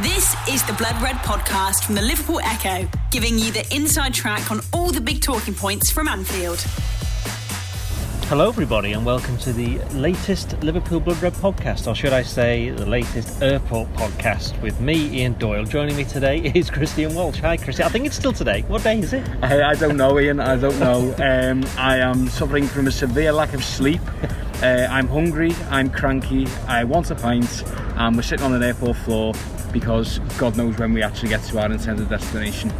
[0.00, 4.50] This is the Blood Red podcast from the Liverpool Echo, giving you the inside track
[4.50, 6.60] on all the big talking points from Anfield.
[8.28, 12.70] Hello, everybody, and welcome to the latest Liverpool Blood Red podcast, or should I say,
[12.70, 15.64] the latest airport podcast with me, Ian Doyle.
[15.66, 17.40] Joining me today is Christian Walsh.
[17.40, 17.84] Hi, Christian.
[17.84, 18.62] I think it's still today.
[18.62, 19.28] What day is it?
[19.42, 20.40] I, I don't know, Ian.
[20.40, 21.14] I don't know.
[21.18, 24.00] Um, I am suffering from a severe lack of sleep.
[24.62, 25.50] Uh, I'm hungry.
[25.70, 26.46] I'm cranky.
[26.68, 27.64] I want a pint,
[27.96, 29.34] and we're sitting on an airport floor
[29.72, 32.72] because God knows when we actually get to our intended destination.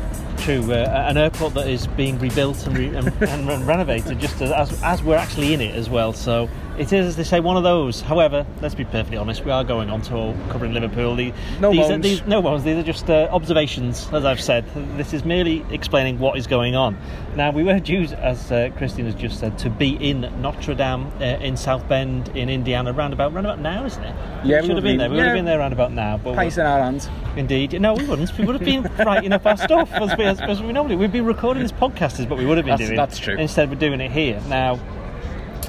[0.43, 4.83] True, uh, an airport that is being rebuilt and, re- and, and renovated just as,
[4.83, 6.13] as, we're actually in it as well.
[6.13, 8.01] So it is, as they say, one of those.
[8.01, 11.15] However, let's be perfectly honest, we are going on tour covering Liverpool.
[11.15, 12.03] The, No these, are, bones.
[12.03, 12.65] these, no bones.
[12.65, 14.65] These are just uh, observations, as I've said.
[14.97, 16.99] This is merely explaining what is going on.
[17.37, 21.07] Now, we were due, as uh, Christine has just said, to be in Notre Dame
[21.21, 24.15] uh, in South Bend in Indiana round about, round about now, isn't it?
[24.45, 25.09] Yeah, we we should have would been there.
[25.09, 26.17] We would have been there round about now.
[26.19, 27.09] But Pints in our hands.
[27.37, 27.81] Indeed.
[27.81, 28.37] No, we wouldn't.
[28.37, 30.97] We would have been writing up our stuff as we, as we normally.
[30.97, 32.97] We'd be recording this podcast is what we would have been That's- doing.
[32.97, 33.37] that's true.
[33.37, 34.41] Instead, we're doing it here.
[34.49, 34.79] Now,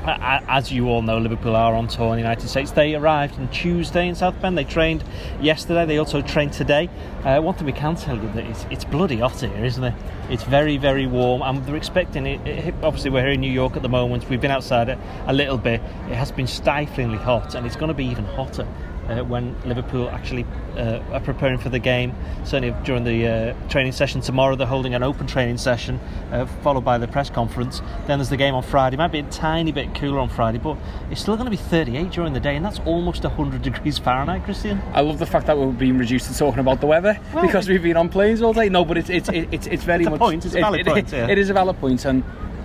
[0.05, 2.71] a- a- as you all know, Liverpool are on tour in the United States.
[2.71, 4.57] They arrived on Tuesday in South Bend.
[4.57, 5.03] They trained
[5.41, 5.85] yesterday.
[5.85, 6.89] They also trained today.
[7.23, 9.93] Uh, one thing we can tell you that it's, it's bloody hot here, isn't it?
[10.29, 11.41] It's very, very warm.
[11.41, 12.73] And they're expecting it, it.
[12.83, 14.29] Obviously, we're here in New York at the moment.
[14.29, 14.97] We've been outside it
[15.27, 15.81] a little bit.
[16.09, 18.67] It has been stiflingly hot, and it's going to be even hotter
[19.09, 20.45] uh, when Liverpool actually
[20.77, 22.13] uh, are preparing for the game.
[22.43, 25.99] Certainly during the uh, training session tomorrow, they're holding an open training session,
[26.31, 27.81] uh, followed by the press conference.
[28.07, 28.95] Then there's the game on Friday.
[28.95, 30.77] It might be a tiny bit cooler on Friday, but
[31.11, 34.43] it's still going to be 38 during the day, and that's almost 100 degrees Fahrenheit,
[34.43, 34.81] Christian.
[34.93, 37.67] I love the fact that we're being reduced to talking about the weather Well, because
[37.67, 38.69] we've been on planes all day.
[38.69, 40.87] No, but it's it's it's, it's very It's a much point, it's a valid it-
[40.87, 41.27] it- point, yeah.
[41.27, 42.23] it is a valid point, and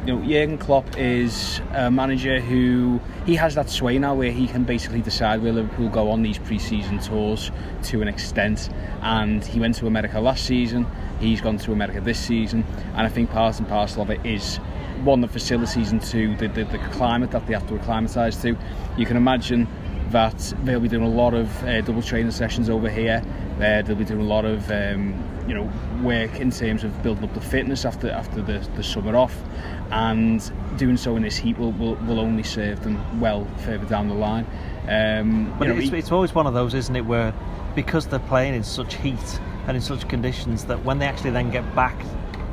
[0.09, 4.47] you know Jurgen Klopp is a manager who he has that sway now where he
[4.47, 7.51] can basically decide where Liverpool go on these pre-season tours
[7.83, 8.70] to an extent.
[9.03, 10.86] And he went to America last season.
[11.20, 12.64] He's gone to America this season,
[12.95, 14.56] and I think part and parcel of it is
[15.05, 18.57] one the facilities and two the, the, the climate that they have to acclimatise to.
[18.96, 19.69] You can imagine
[20.08, 23.23] that they'll be doing a lot of uh, double training sessions over here.
[23.61, 25.14] Uh, they'll be doing a lot of um,
[25.48, 25.70] you know
[26.02, 29.36] work in terms of building up the fitness after after the, the summer off,
[29.91, 34.08] and doing so in this heat will, will, will only serve them well further down
[34.08, 34.46] the line.
[34.89, 37.35] Um, But you know, it's, it's always one of those, isn't it, where
[37.74, 41.51] because they're playing in such heat and in such conditions that when they actually then
[41.51, 41.96] get back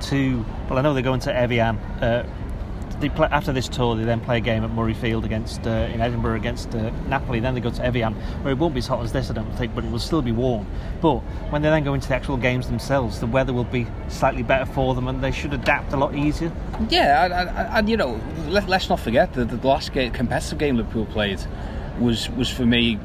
[0.01, 1.77] to, well, I know they're going to Evian.
[1.77, 2.27] Uh,
[2.99, 6.01] they play, after this tour, they then play a game at Murrayfield against uh, in
[6.01, 7.39] Edinburgh against uh, Napoli.
[7.39, 8.13] Then they go to Evian,
[8.43, 10.21] where it won't be as hot as this, I don't think, but it will still
[10.21, 10.65] be warm.
[11.01, 11.17] But
[11.51, 14.65] when they then go into the actual games themselves, the weather will be slightly better
[14.65, 16.51] for them, and they should adapt a lot easier.
[16.89, 21.05] Yeah, and, you know, let, let's not forget that the last game, competitive game Liverpool
[21.05, 21.39] played
[21.99, 22.99] was was for me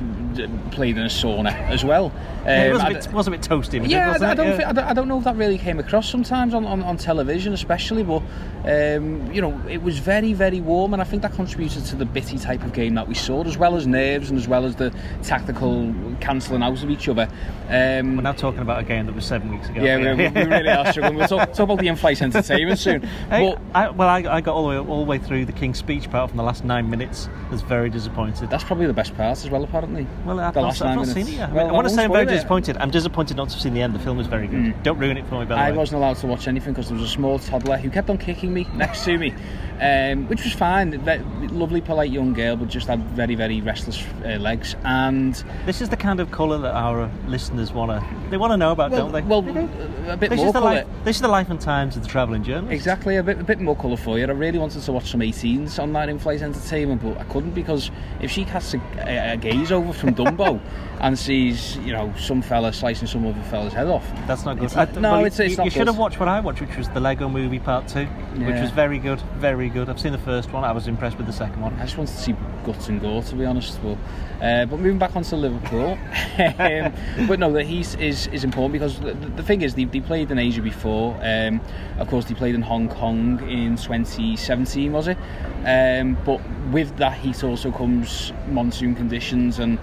[0.71, 2.13] played in a sauna as well.
[2.45, 3.89] Yeah, it Um, was a I- bit, was a bit toasty.
[3.89, 4.57] Yeah, wasn't I, I don't, Yeah.
[4.57, 6.97] think, I, don't, I don't know if that really came across sometimes on, on, on
[6.97, 8.03] television, especially.
[8.03, 8.23] But
[8.65, 12.05] um, you know, it was very, very warm, and I think that contributed to the
[12.05, 14.77] bitty type of game that we saw, as well as nerves and as well as
[14.77, 14.93] the
[15.23, 17.29] tactical cancelling out of each other.
[17.69, 19.83] Um, We're now talking about a game that was seven weeks ago.
[19.83, 21.17] yeah, we, we, really are struggling.
[21.17, 23.03] We'll talk, talk about the in-flight entertainment soon.
[23.31, 25.53] Hey, But I, well, I, I got all the, way, all the way through the
[25.53, 27.29] King's Speech apart from the last nine minutes.
[27.49, 28.51] I was very disappointed.
[28.51, 30.07] that's probably the best part as well, apparently.
[30.25, 31.50] Well, I've the not, last I've nine not seen it yet.
[31.50, 32.76] I, mean, I want to say I'm very disappointed.
[32.78, 33.94] I'm disappointed not to have seen the end.
[33.94, 34.82] The film was very good.
[34.82, 35.76] Don't ruin it for me, by I way.
[35.76, 38.53] wasn't allowed to watch anything because there was a small toddler who kept on kicking
[38.53, 39.34] me next to me,
[39.81, 40.98] um, which was fine.
[41.00, 44.76] Ve- lovely, polite young girl, but just had very, very restless uh, legs.
[44.84, 45.34] And
[45.66, 48.70] This is the kind of colour that our listeners want to they want to know
[48.72, 49.22] about, well, don't they?
[49.22, 50.75] well, They a bit this more is the colour.
[50.75, 50.87] life.
[51.04, 52.72] This is the life and times of the travelling journalist.
[52.72, 54.25] Exactly, a bit, a bit more colour for you.
[54.26, 57.91] I really wanted to watch some 18s on that in-flight entertainment, but I couldn't because
[58.20, 60.60] if she casts a, a, a gaze over from Dumbo
[61.00, 64.65] and sees, you know, some fella slicing some other fella's head off, That's not good.
[64.66, 65.87] It's I- no, well, it's- you, it's you not should good.
[65.87, 68.99] have watched what I watched, which was the Lego Movie Part Two, which was very
[68.99, 69.88] good, very good.
[69.88, 70.62] I've seen the first one.
[70.65, 71.75] I was impressed with the second one.
[71.81, 72.34] I just wanted to see
[72.66, 73.78] guts and gore, to be honest.
[73.82, 73.97] But,
[74.44, 75.93] uh, but moving back onto Liverpool,
[76.38, 80.00] um, but no, the Heath is, is important because the, the thing is, they, they
[80.00, 81.19] played in Asia before.
[81.23, 81.61] Um,
[81.99, 85.17] of course, they played in Hong Kong in 2017, was it?
[85.65, 86.41] Um, but
[86.71, 89.79] with that heat also comes monsoon conditions and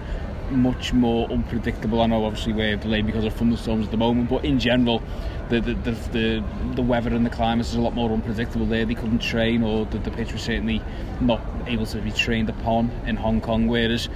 [0.50, 2.00] much more unpredictable.
[2.00, 5.02] I know obviously we're delayed because of thunderstorms at the moment, but in general,
[5.50, 6.44] the the, the, the,
[6.74, 8.84] the weather and the climate is a lot more unpredictable there.
[8.84, 10.82] They couldn't train, or the, the pitch was certainly
[11.20, 13.68] not able to be trained upon in Hong Kong.
[13.68, 14.08] Whereas,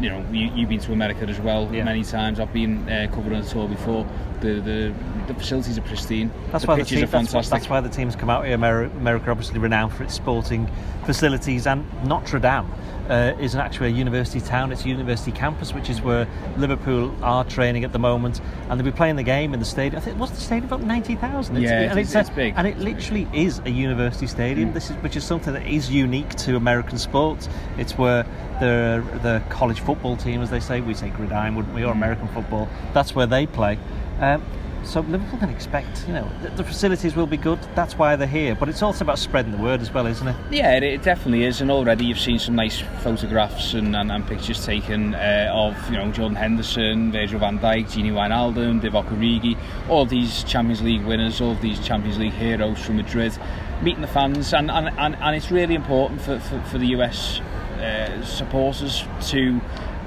[0.00, 1.84] you know, you, you've been to America as well Yeah.
[1.84, 2.40] many times.
[2.40, 4.06] I've been uh, covering a tour before.
[4.42, 4.94] The, the
[5.28, 6.30] the facilities are pristine.
[6.50, 8.54] That's the why the team, that's, that's why the teams come out here.
[8.54, 10.68] America, America obviously renowned for its sporting
[11.06, 12.66] facilities and Notre Dame.
[13.08, 14.72] uh, is actually a university town.
[14.72, 18.84] It's a university campus, which is where Liverpool are training at the moment, and they'll
[18.84, 20.00] be playing the game in the stadium.
[20.00, 21.60] I think what's the stadium about ninety thousand.
[21.62, 22.54] Yeah, and it's- it's big.
[22.56, 24.70] and it literally is a university stadium.
[24.70, 24.74] Mm.
[24.74, 27.48] This is which is something that is unique to American sports.
[27.78, 28.24] It's where
[28.60, 32.02] the the college football team, as they say, we say gridiron, wouldn't we, or Mm.
[32.02, 32.68] American football.
[32.94, 33.78] That's where they play.
[34.22, 34.42] Um,
[34.84, 37.58] so Liverpool can expect, you know, the, facilities will be good.
[37.74, 38.54] That's why they're here.
[38.54, 40.36] But it's also about spreading the word as well, isn't it?
[40.50, 44.26] Yeah, it, it definitely is, and already you've seen some nice photographs and, and, and
[44.26, 49.56] pictures taken uh, of you know Jordan Henderson, Virgil van Dijk, Gini Wijnaldum, Divock Origi,
[49.88, 53.36] all these Champions League winners, all these Champions League heroes from Madrid,
[53.82, 57.40] meeting the fans, and, and, and, and it's really important for, for, for the US
[57.78, 59.60] uh, supporters to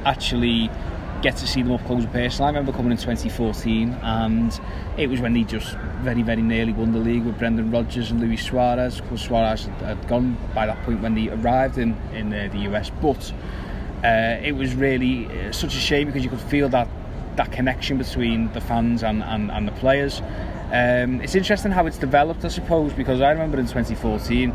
[0.06, 0.70] actually
[1.22, 2.48] get to see them up close and personal.
[2.48, 4.60] I remember coming in 2014 and
[4.98, 8.22] it was when they just very, very nearly won the league with Brendan Rodgers and
[8.22, 9.00] Luis Suarez.
[9.00, 12.60] Of course, Suarez had, gone by that point when they arrived in, in uh, the
[12.70, 13.34] US, but
[14.04, 16.88] uh, it was really uh, such a shame because you could feel that
[17.36, 20.22] that connection between the fans and, and, and the players.
[20.72, 24.54] Um, it's interesting how it's developed, I suppose, because I remember in 2014,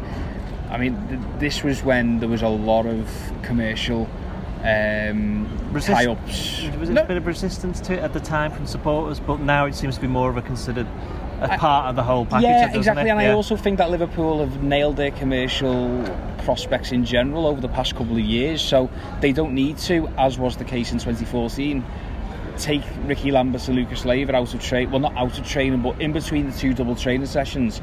[0.70, 4.08] I mean, th- this was when there was a lot of commercial
[4.64, 6.62] um, Resist- tie-ups.
[6.78, 9.20] Was it No, a bit of resistance to it at the time from supporters?
[9.20, 10.86] But now it seems to be more of a considered
[11.40, 12.42] a part of the whole package.
[12.44, 13.04] yeah, exactly.
[13.08, 13.12] It?
[13.12, 16.04] And I also think that Liverpool have nailed their commercial
[16.44, 18.90] prospects in general over the past couple of years, so
[19.20, 21.82] they don't need to, as was the case in 2014.
[22.58, 25.98] Take Rickie Lambert and Lucas Leiva out of train, well, not out of training, but
[25.98, 27.80] in between the two double training sessions,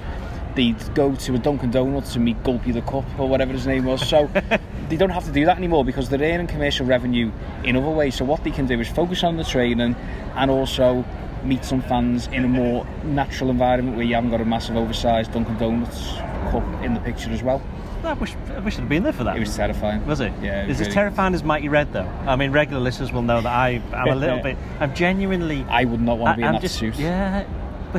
[0.58, 3.86] they'd go to a Dunkin' Donuts and meet Gulpy the Cup or whatever his name
[3.86, 4.06] was.
[4.06, 4.28] So
[4.90, 7.32] they don't have to do that anymore because they're earning commercial revenue
[7.64, 8.16] in other ways.
[8.16, 9.96] So what they can do is focus on the training
[10.36, 11.06] and also
[11.44, 15.32] meet some fans in a more natural environment where you haven't got a massive oversized
[15.32, 16.16] Dunkin' Donuts
[16.52, 17.62] cup in the picture as well.
[18.04, 19.36] I wish I wish I'd have been there for that.
[19.36, 20.06] It was terrifying.
[20.06, 20.32] Was it?
[20.42, 20.64] Yeah.
[20.64, 22.08] it Is was as really- terrifying as Mighty Red though?
[22.26, 24.56] I mean, regular listeners will know that I am a little bit.
[24.80, 25.66] I'm genuinely.
[25.70, 26.96] I would not want to be in I'm that just, suit.
[26.98, 27.44] Yeah,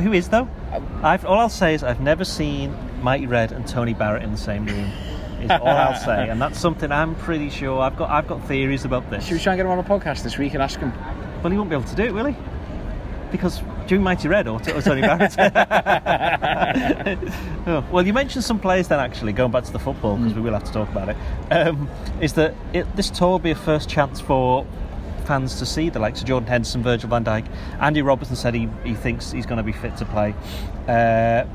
[0.01, 0.47] who is though?
[0.71, 4.31] Uh, I've all I'll say is I've never seen Mighty Red and Tony Barrett in
[4.31, 4.91] the same room.
[5.41, 8.09] Is all I'll say, and that's something I'm pretty sure I've got.
[8.09, 9.25] I've got theories about this.
[9.25, 10.91] Should we try and get him on a podcast this week and ask him?
[11.41, 12.35] Well, he won't be able to do it, will he?
[13.31, 15.35] Because doing Mighty Red or, or Tony Barrett.
[17.67, 20.41] Oh, well, you mentioned some players then, actually, going back to the football, because we
[20.41, 21.17] will have to talk about it.
[21.51, 21.87] Um,
[22.19, 24.65] is that it, this tour will be a first chance for
[25.29, 27.45] fans to see the likes of Jordan Henderson, Virgil van Dijk.
[27.79, 30.33] Andy Robertson said he, he thinks he's going to be fit to play.
[30.87, 31.45] Uh,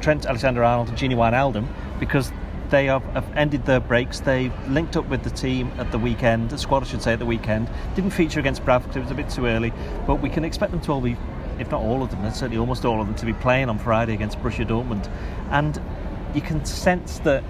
[0.00, 1.68] Trent Alexander Arnold and Gini Wijnaldum
[2.00, 2.32] because
[2.70, 4.18] they have, have ended their breaks.
[4.18, 7.20] They linked up with the team at the weekend, the squad I should say at
[7.20, 7.70] the weekend.
[7.94, 9.72] Didn't feature against Bradford it was a bit too early,
[10.04, 11.16] but we can expect them to all be,
[11.60, 14.12] if not all of them, certainly almost all of them, to be playing on Friday
[14.12, 15.08] against Borussia Dortmund.
[15.52, 15.80] And
[16.34, 17.44] you can sense that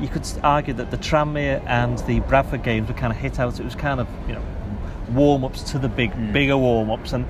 [0.00, 3.58] you could argue that the Tranmere and the Bradford games were kind of hit out.
[3.58, 4.42] It was kind of, you know,
[5.14, 7.12] warm ups to the big, bigger warm ups.
[7.12, 7.26] And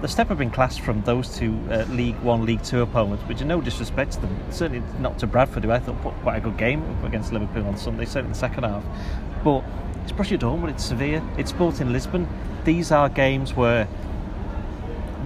[0.00, 3.40] the step up in class from those two uh, League One, League Two opponents, which
[3.42, 4.36] are no disrespect to them.
[4.50, 7.66] Certainly not to Bradford, who I thought put quite a good game up against Liverpool
[7.66, 8.84] on Sunday, certainly in the second half.
[9.42, 9.64] But
[10.04, 12.28] it's Borussia Dortmund, it's Sevilla, it's Sporting Lisbon.
[12.64, 13.88] These are games where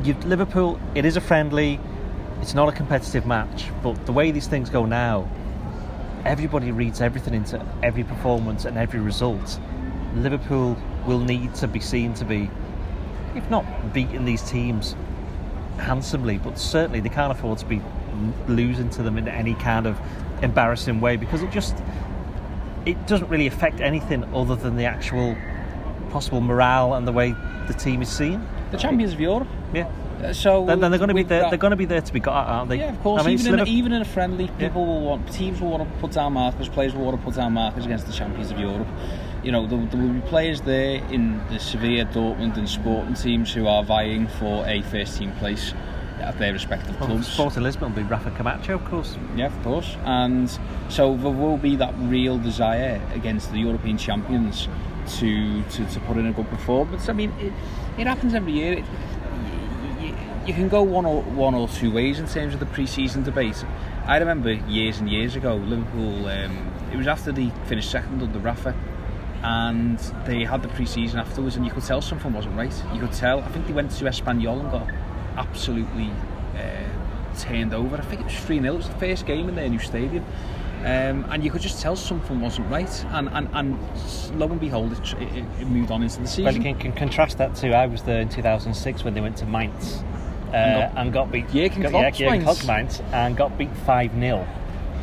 [0.05, 0.81] Liverpool.
[0.94, 1.78] It is a friendly.
[2.40, 5.28] It's not a competitive match, but the way these things go now,
[6.25, 9.60] everybody reads everything into every performance and every result.
[10.16, 10.76] Liverpool
[11.06, 12.50] will need to be seen to be,
[13.34, 14.94] if not beating these teams
[15.79, 17.81] handsomely, but certainly they can't afford to be
[18.46, 19.98] losing to them in any kind of
[20.43, 21.76] embarrassing way because it just
[22.84, 25.36] it doesn't really affect anything other than the actual
[26.10, 27.34] possible morale and the way
[27.69, 28.44] the team is seen.
[28.72, 29.48] The champions of Europe.
[29.72, 29.88] Yeah.
[30.22, 31.43] Uh, So Then, then they're going to be there.
[31.43, 32.79] that- They're going to be there to be got at, aren't they?
[32.79, 33.22] Yeah, of course.
[33.22, 35.84] I mean, even, in, Liverpool- even in a friendly, people will want teams will want
[35.91, 36.69] to put down markers.
[36.69, 38.86] Players will want to put down markers against the champions of Europe.
[39.43, 43.53] You know, there, there will be players there in the Sevilla, Dortmund, and Sporting teams
[43.53, 45.75] who are vying for a first team place
[46.20, 47.27] at their respective Well, clubs.
[47.27, 49.17] Sporting Lisbon will be Rafa Camacho, of course.
[49.34, 49.96] Yeah, of course.
[50.05, 50.49] And
[50.89, 54.69] so there will be that real desire against the European champions
[55.19, 57.08] to to, to put in a good performance.
[57.08, 57.53] I mean, it,
[57.99, 58.75] it happens every year.
[58.75, 58.84] It,
[60.01, 60.15] you,
[60.46, 63.65] you can go one or one or two ways in terms of the pre-season debate.
[64.06, 66.29] I remember years and years ago, Liverpool.
[66.29, 68.75] Um, it was after they finished second under Rafa,
[69.43, 72.72] and they had the pre-season afterwards, and you could tell something wasn't right.
[72.94, 73.41] You could tell.
[73.41, 74.89] I think they went to Espanyol and got
[75.37, 76.11] absolutely
[76.56, 77.96] uh, turned over.
[77.96, 78.75] I think it was 3 0.
[78.75, 80.25] It was the first game in their new stadium.
[80.81, 83.05] Um, and you could just tell something wasn't right.
[83.11, 83.79] And, and, and
[84.39, 86.44] lo and behold, it, it, it moved on into the season.
[86.44, 89.37] Well, you can, can contrast that to I was there in 2006 when they went
[89.39, 90.03] to Mainz
[90.53, 91.46] uh, And got- and got beat.
[91.49, 92.67] Jürgen got, yeah, Mainz.
[92.67, 94.44] Mainz and got beat five 0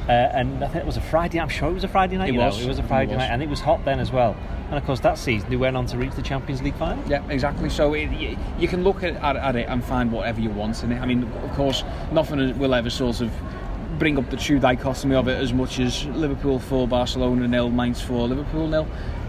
[0.09, 1.39] Uh, and I think it was a Friday.
[1.39, 2.33] I'm sure it was a Friday night.
[2.33, 2.57] It was.
[2.57, 2.65] Know?
[2.65, 3.19] It was a Friday was.
[3.19, 4.35] night, and it was hot then as well.
[4.69, 7.07] And of course, that season they went on to reach the Champions League final.
[7.07, 7.69] Yeah, exactly.
[7.69, 10.83] So it, you, you can look at, at, at it and find whatever you want
[10.83, 10.99] in it.
[10.99, 13.31] I mean, of course, nothing will ever sort of
[13.99, 18.01] bring up the true dichotomy of it as much as Liverpool 4, Barcelona nil, Mainz
[18.01, 18.87] 4, Liverpool nil.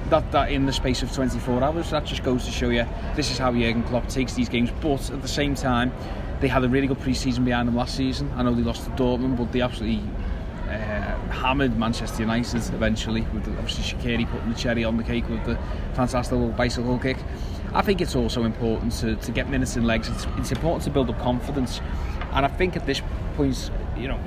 [0.08, 3.30] That, that in the space of 24 hours, that just goes to show you this
[3.30, 4.70] is how Jurgen Klopp takes these games.
[4.80, 5.92] But at the same time,
[6.40, 8.32] they had a really good pre-season behind them last season.
[8.34, 10.02] I know they lost to Dortmund, but they absolutely
[10.80, 15.44] Uh, hammered Manchester United eventually with obviously Shaqiri putting the cherry on the cake with
[15.44, 15.58] the
[15.92, 17.18] fantastic little bicycle kick.
[17.74, 20.08] I think it's also important to, to get minutes and legs.
[20.08, 21.80] It's, it's important to build up confidence,
[22.32, 23.02] and I think at this
[23.36, 24.18] point, you know,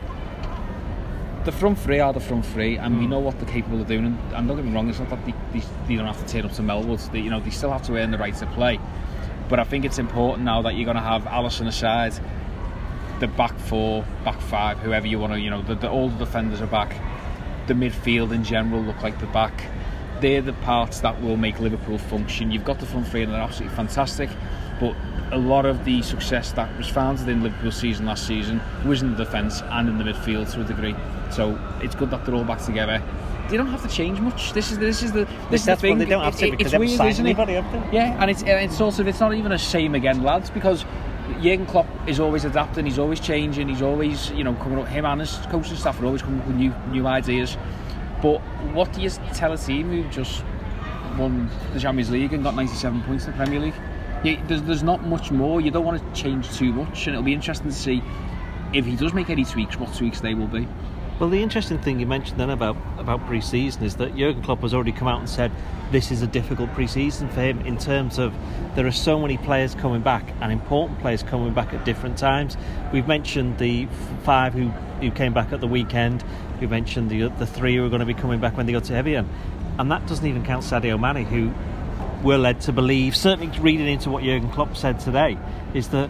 [1.43, 3.11] the front three are the front three, and we hmm.
[3.11, 4.05] know what they're capable of doing.
[4.05, 6.31] And, and don't get me wrong, it's not that they, they, they don't have to
[6.31, 7.11] turn up to Melwood.
[7.11, 8.79] They, you know, they still have to earn the right to play.
[9.49, 12.13] But I think it's important now that you're going to have Alisson aside,
[13.23, 16.25] the back four, back five, whoever you want to, you know, the, the, all the
[16.25, 16.93] defenders are back.
[17.67, 19.63] The midfield in general look like the back.
[20.19, 22.51] They're the parts that will make Liverpool function.
[22.51, 24.29] You've got the front three, and they're absolutely fantastic.
[24.81, 24.93] But
[25.31, 29.11] a lot of the success that was founded in Liverpool's season last season was in
[29.11, 30.93] the defence and in the midfield to a degree.
[31.31, 33.01] So it's good that they're all back together.
[33.47, 34.51] They don't have to change much.
[34.51, 35.97] This is this is the this is the That's thing.
[35.97, 37.29] they don't have to It- because it's weird, isn't it?
[37.29, 37.95] anybody, have they?
[37.97, 40.83] Yeah, and it's and it's of it's not even a shame again, lads, because
[41.41, 42.85] Jurgen Klopp is always adapting.
[42.85, 43.69] He's always changing.
[43.69, 44.87] He's always you know coming up.
[44.87, 47.57] Him and his coaching staff are always coming up with new new ideas.
[48.21, 48.39] But
[48.73, 50.43] what do you tell a team who just
[51.17, 53.73] won the Champions League and got 97 points in the Premier League?
[54.47, 55.59] There's, there's not much more.
[55.59, 58.01] You don't want to change too much, and it'll be interesting to see
[58.73, 60.67] if he does make any tweaks, what tweaks they will be.
[61.19, 64.73] Well, the interesting thing you mentioned then about about pre-season is that Jurgen Klopp has
[64.73, 65.51] already come out and said
[65.91, 68.33] this is a difficult pre-season for him in terms of
[68.75, 72.57] there are so many players coming back and important players coming back at different times.
[72.91, 73.85] We've mentioned the
[74.23, 74.69] five who,
[75.01, 76.23] who came back at the weekend.
[76.59, 78.79] We mentioned the the three who are going to be coming back when they go
[78.79, 79.29] to Evian,
[79.77, 81.53] and that doesn't even count Sadio Mane, who
[82.27, 85.37] we're led to believe, certainly reading into what Jurgen Klopp said today,
[85.75, 86.09] is that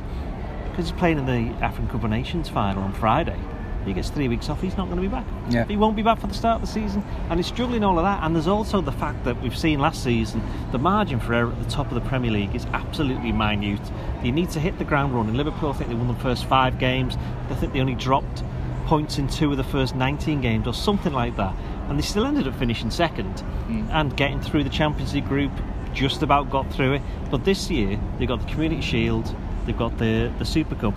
[0.70, 3.38] because he's playing in the African Cup of Nations final on Friday,
[3.86, 4.62] he gets three weeks off.
[4.62, 5.26] He's not going to be back.
[5.50, 5.66] Yeah.
[5.66, 8.04] He won't be back for the start of the season, and he's struggling all of
[8.04, 8.24] that.
[8.24, 11.64] And there's also the fact that we've seen last season the margin for error at
[11.64, 13.82] the top of the Premier League is absolutely minute.
[14.24, 15.36] You need to hit the ground running.
[15.36, 17.18] Liverpool, I think they won the first five games.
[17.50, 18.44] I think they only dropped
[18.86, 21.56] points in two of the first 19 games or something like that,
[21.88, 23.88] and they still ended up finishing second hmm.
[23.92, 25.52] and getting through the Champions League group.
[25.94, 29.36] Just about got through it, but this year they've got the Community Shield,
[29.68, 30.96] they've got the the Super Cup,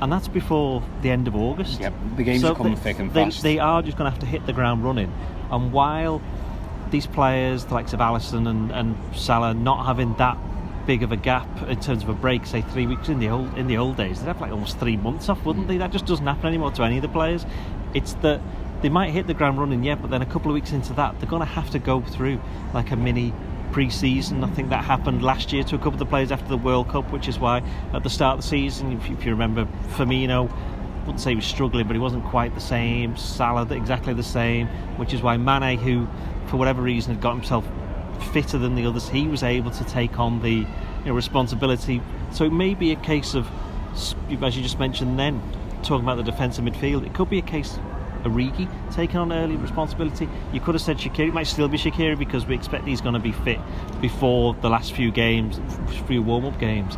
[0.00, 1.80] and that's before the end of August.
[1.80, 3.42] Yep, the games are coming thick and they, fast.
[3.42, 5.12] They are just going to have to hit the ground running.
[5.50, 6.22] And while
[6.90, 10.38] these players, the likes of Alisson and, and Salah, not having that
[10.86, 13.56] big of a gap in terms of a break, say three weeks in the old
[13.58, 15.78] in the old days, they'd have like almost three months off, wouldn't they?
[15.78, 17.44] That just doesn't happen anymore to any of the players.
[17.94, 18.40] It's that
[18.82, 21.18] they might hit the ground running, yeah, but then a couple of weeks into that,
[21.20, 22.40] they're going to have to go through
[22.72, 23.34] like a mini
[23.72, 24.42] pre-season.
[24.44, 26.88] I think that happened last year to a couple of the players after the World
[26.88, 27.62] Cup, which is why
[27.92, 30.50] at the start of the season, if you, if you remember, Firmino
[31.00, 33.16] I wouldn't say he was struggling, but he wasn't quite the same.
[33.16, 34.66] Salah exactly the same,
[34.98, 36.06] which is why Mane, who
[36.46, 37.66] for whatever reason had got himself
[38.32, 40.66] fitter than the others, he was able to take on the you
[41.06, 42.02] know, responsibility.
[42.32, 43.48] So it may be a case of,
[43.94, 45.40] as you just mentioned, then
[45.82, 47.78] talking about the defensive midfield, it could be a case.
[48.24, 50.28] Origi taking on early responsibility.
[50.52, 51.28] You could have said Shaqiri.
[51.28, 53.58] It might still be Shaqiri because we expect he's going to be fit
[54.00, 55.60] before the last few games,
[56.06, 56.96] few warm-up games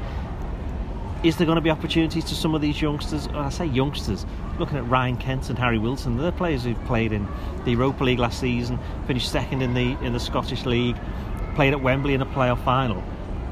[1.23, 3.29] is there going to be opportunities to some of these youngsters?
[3.29, 4.27] I say youngsters,
[4.59, 7.29] looking at Ryan Kent and Harry Wilson, they're players who've played in
[7.65, 10.97] the Europa League last season, finished second in the in the Scottish League,
[11.55, 13.03] played at Wembley in a playoff final.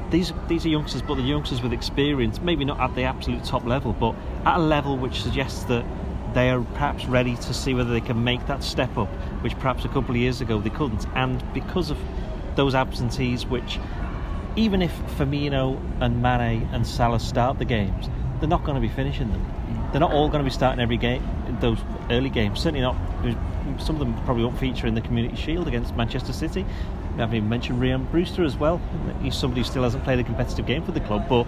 [0.09, 3.63] These these are youngsters, but the youngsters with experience, maybe not at the absolute top
[3.63, 5.85] level, but at a level which suggests that
[6.33, 9.09] they are perhaps ready to see whether they can make that step up,
[9.41, 11.05] which perhaps a couple of years ago they couldn't.
[11.15, 11.97] And because of
[12.55, 13.79] those absentees, which
[14.55, 18.09] even if Firmino and Mane and Salah start the games,
[18.39, 19.45] they're not going to be finishing them.
[19.91, 21.23] They're not all going to be starting every game.
[21.59, 22.95] Those early games, certainly not.
[23.79, 26.65] Some of them probably won't feature in the Community Shield against Manchester City.
[27.13, 28.81] We haven't even mentioned Ryan Brewster as well.
[29.21, 31.45] He's somebody who still hasn't played a competitive game for the club, but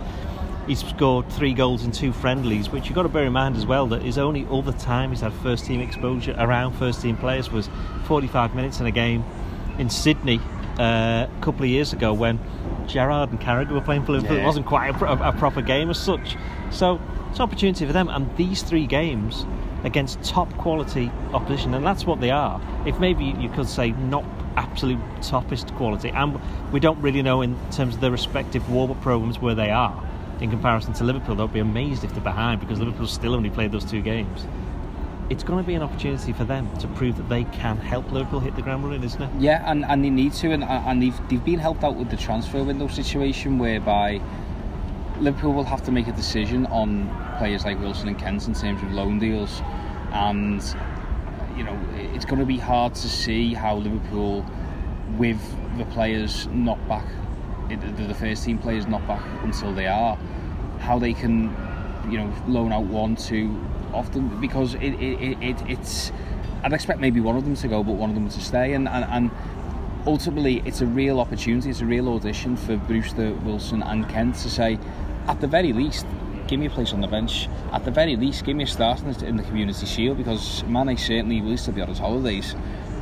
[0.67, 3.65] he's scored three goals in two friendlies, which you've got to bear in mind as
[3.65, 7.51] well that his only other time he's had first team exposure around first team players
[7.51, 7.69] was
[8.05, 9.23] 45 minutes in a game
[9.77, 10.39] in Sydney
[10.79, 12.39] uh, a couple of years ago when
[12.87, 14.37] Gerrard and Carragher were playing for Liverpool.
[14.37, 14.43] Yeah.
[14.43, 16.35] It wasn't quite a, pro- a proper game as such.
[16.71, 18.09] So it's an opportunity for them.
[18.09, 19.45] And these three games
[19.83, 22.61] against top quality opposition, and that's what they are.
[22.85, 24.23] If maybe you could say not
[24.55, 26.39] absolute toppest quality, and
[26.71, 30.01] we don't really know in terms of their respective warm-up programs where they are
[30.43, 31.35] in comparison to Liverpool.
[31.35, 34.45] They'll be amazed if they're behind because Liverpool still only played those two games.
[35.29, 38.39] it's going to be an opportunity for them to prove that they can help Liverpool
[38.39, 39.29] hit the ground running, isn't it?
[39.39, 42.17] Yeah, and, and they need to, and, and they've, they've been helped out with the
[42.17, 44.21] transfer window situation whereby
[45.19, 48.83] Liverpool will have to make a decision on players like Wilson and Kent in terms
[48.83, 49.61] of loan deals,
[50.11, 50.61] and
[51.55, 54.45] you know it's going to be hard to see how Liverpool,
[55.17, 55.39] with
[55.77, 57.05] the players not back,
[57.75, 60.17] the first team players not back until they are,
[60.79, 61.55] how they can,
[62.09, 63.59] you know, loan out one, two,
[63.93, 66.11] often because it, it, it, it's.
[66.63, 68.87] I'd expect maybe one of them to go, but one of them to stay, and,
[68.87, 69.31] and, and
[70.05, 74.49] ultimately it's a real opportunity, it's a real audition for Brewster, Wilson, and Kent to
[74.49, 74.79] say,
[75.27, 76.05] at the very least,
[76.47, 77.47] give me a place on the bench.
[77.71, 80.63] At the very least, give me a start in the, in the Community Shield because
[80.65, 82.55] Mane certainly will still be on his holidays,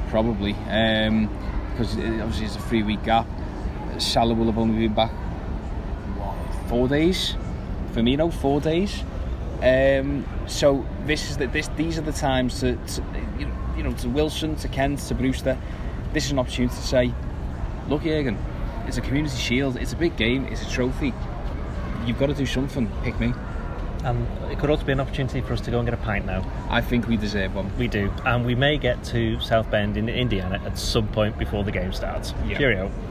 [0.09, 1.27] probably, um,
[1.71, 3.27] because obviously it's a three week gap.
[4.01, 5.11] Salah will have only been back
[6.17, 6.35] what,
[6.69, 7.35] four days.
[7.93, 9.03] Firmino, four days.
[9.61, 13.03] Um, so this is the, this these are the times to, to
[13.77, 15.57] you know to Wilson, to Kent, to Brewster.
[16.13, 17.13] This is an opportunity to say,
[17.87, 18.37] look, Jurgen,
[18.87, 19.77] it's a community shield.
[19.77, 20.45] It's a big game.
[20.47, 21.13] It's a trophy.
[22.05, 22.91] You've got to do something.
[23.03, 23.33] Pick me.
[24.03, 26.25] And it could also be an opportunity for us to go and get a pint
[26.25, 26.43] now.
[26.69, 27.71] I think we deserve one.
[27.77, 31.63] We do, and we may get to South Bend in Indiana at some point before
[31.63, 32.33] the game starts.
[32.47, 32.57] Yeah.
[32.57, 33.10] Cheerio.